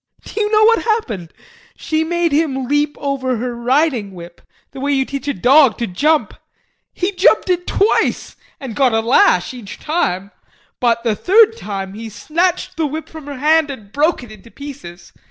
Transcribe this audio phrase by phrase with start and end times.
[0.25, 1.31] Do you know what happened?
[1.75, 5.85] She made him leap over her riding whip, the way you teach a dog to
[5.85, 6.33] jump.
[6.91, 10.31] He jumped it twice and got a lash each time;
[10.79, 14.49] but the third time he snatched the whip from her hand and broke it into
[14.49, 15.13] pieces.